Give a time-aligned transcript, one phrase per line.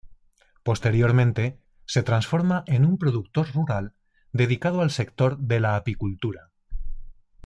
[0.63, 3.93] Posteriormente se transforma en un productor rural
[4.33, 6.49] dedicado al sector de la apicultura.